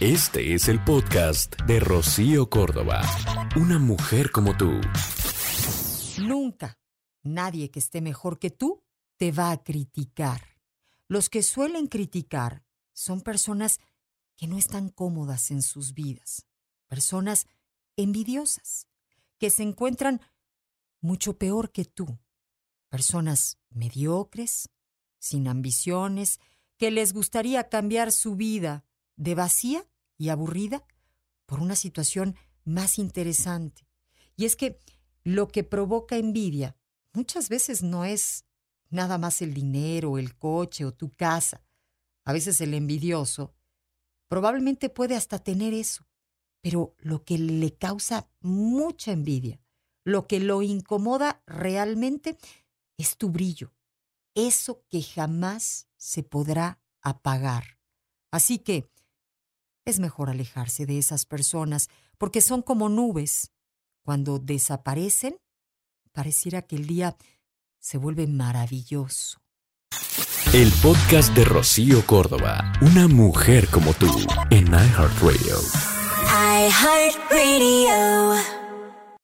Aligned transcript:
Este 0.00 0.54
es 0.54 0.68
el 0.68 0.78
podcast 0.84 1.60
de 1.62 1.80
Rocío 1.80 2.48
Córdoba. 2.48 3.02
Una 3.56 3.80
mujer 3.80 4.30
como 4.30 4.56
tú. 4.56 4.80
Nunca 6.20 6.78
nadie 7.24 7.72
que 7.72 7.80
esté 7.80 8.00
mejor 8.00 8.38
que 8.38 8.50
tú 8.50 8.84
te 9.16 9.32
va 9.32 9.50
a 9.50 9.64
criticar. 9.64 10.56
Los 11.08 11.28
que 11.28 11.42
suelen 11.42 11.88
criticar 11.88 12.62
son 12.92 13.22
personas 13.22 13.80
que 14.36 14.46
no 14.46 14.56
están 14.56 14.88
cómodas 14.88 15.50
en 15.50 15.62
sus 15.62 15.94
vidas, 15.94 16.46
personas 16.86 17.48
envidiosas, 17.96 18.86
que 19.36 19.50
se 19.50 19.64
encuentran 19.64 20.20
mucho 21.00 21.38
peor 21.38 21.72
que 21.72 21.84
tú, 21.84 22.20
personas 22.88 23.58
mediocres, 23.70 24.70
sin 25.18 25.48
ambiciones, 25.48 26.38
que 26.76 26.92
les 26.92 27.12
gustaría 27.12 27.68
cambiar 27.68 28.12
su 28.12 28.36
vida 28.36 28.84
de 29.18 29.34
vacía 29.34 29.84
y 30.16 30.30
aburrida 30.30 30.86
por 31.44 31.60
una 31.60 31.76
situación 31.76 32.36
más 32.64 32.98
interesante. 32.98 33.86
Y 34.36 34.46
es 34.46 34.56
que 34.56 34.78
lo 35.24 35.48
que 35.48 35.64
provoca 35.64 36.16
envidia 36.16 36.76
muchas 37.12 37.48
veces 37.48 37.82
no 37.82 38.04
es 38.04 38.46
nada 38.88 39.18
más 39.18 39.42
el 39.42 39.52
dinero, 39.52 40.18
el 40.18 40.36
coche 40.36 40.84
o 40.84 40.94
tu 40.94 41.10
casa. 41.10 41.62
A 42.24 42.32
veces 42.32 42.60
el 42.60 42.74
envidioso 42.74 43.54
probablemente 44.28 44.88
puede 44.88 45.16
hasta 45.16 45.38
tener 45.38 45.74
eso, 45.74 46.06
pero 46.60 46.94
lo 46.98 47.24
que 47.24 47.38
le 47.38 47.74
causa 47.74 48.30
mucha 48.40 49.12
envidia, 49.12 49.60
lo 50.04 50.26
que 50.26 50.38
lo 50.38 50.62
incomoda 50.62 51.42
realmente 51.46 52.38
es 52.96 53.16
tu 53.16 53.30
brillo, 53.30 53.74
eso 54.34 54.84
que 54.88 55.02
jamás 55.02 55.88
se 55.96 56.22
podrá 56.22 56.80
apagar. 57.00 57.78
Así 58.30 58.58
que 58.58 58.90
es 59.90 60.00
mejor 60.00 60.30
alejarse 60.30 60.86
de 60.86 60.98
esas 60.98 61.24
personas 61.24 61.88
porque 62.18 62.40
son 62.40 62.62
como 62.62 62.88
nubes. 62.88 63.52
Cuando 64.02 64.38
desaparecen, 64.38 65.36
pareciera 66.12 66.62
que 66.62 66.76
el 66.76 66.86
día 66.86 67.16
se 67.78 67.98
vuelve 67.98 68.26
maravilloso. 68.26 69.40
El 70.52 70.72
podcast 70.82 71.34
de 71.34 71.44
Rocío 71.44 72.04
Córdoba, 72.06 72.72
una 72.80 73.06
mujer 73.06 73.68
como 73.68 73.92
tú, 73.94 74.06
en 74.50 74.66
iHeartRadio. 74.66 75.58
iHeartRadio. 76.66 78.57